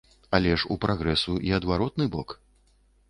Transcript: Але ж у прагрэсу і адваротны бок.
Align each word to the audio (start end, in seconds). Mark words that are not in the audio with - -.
Але 0.37 0.53
ж 0.61 0.69
у 0.75 0.77
прагрэсу 0.85 1.35
і 1.49 1.53
адваротны 1.59 2.11
бок. 2.17 2.29